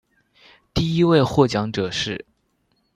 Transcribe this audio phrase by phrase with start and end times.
[0.73, 2.25] 第一位获奖者是。